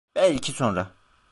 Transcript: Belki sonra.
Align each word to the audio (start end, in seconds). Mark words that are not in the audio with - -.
Belki 0.15 0.51
sonra. 0.51 0.93